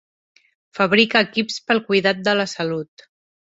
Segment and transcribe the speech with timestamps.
[0.79, 3.09] Fabrica equips per al cuidat de la salut.